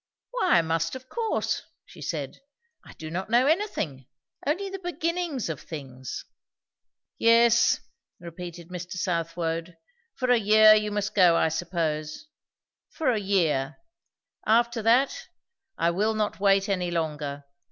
[0.31, 2.39] "Why I must of course!" she said.
[2.83, 4.07] "I do not know anything;
[4.47, 6.25] only the beginnings of things."
[7.19, 7.79] "Yes,"
[8.19, 8.93] repeated Mr.
[8.93, 9.77] Southwode,
[10.15, 12.25] "for a year you must go, I suppose.
[12.89, 13.77] For a year.
[14.47, 15.27] After that,
[15.77, 17.43] I will not wait any longer.